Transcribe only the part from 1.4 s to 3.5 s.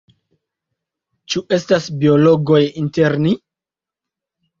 estas biologoj inter ni?